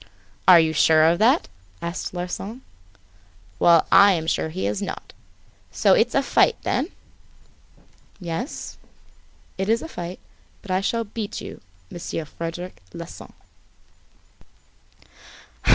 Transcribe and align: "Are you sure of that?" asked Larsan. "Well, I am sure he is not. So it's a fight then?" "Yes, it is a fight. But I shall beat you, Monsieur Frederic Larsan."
"Are 0.47 0.59
you 0.59 0.73
sure 0.73 1.03
of 1.05 1.19
that?" 1.19 1.47
asked 1.79 2.11
Larsan. 2.11 2.63
"Well, 3.59 3.85
I 3.91 4.13
am 4.13 4.25
sure 4.25 4.49
he 4.49 4.65
is 4.65 4.81
not. 4.81 5.13
So 5.69 5.93
it's 5.93 6.15
a 6.15 6.23
fight 6.23 6.55
then?" 6.63 6.89
"Yes, 8.19 8.79
it 9.59 9.69
is 9.69 9.83
a 9.83 9.87
fight. 9.87 10.19
But 10.63 10.71
I 10.71 10.81
shall 10.81 11.03
beat 11.03 11.39
you, 11.39 11.61
Monsieur 11.91 12.25
Frederic 12.25 12.81
Larsan." 12.95 13.31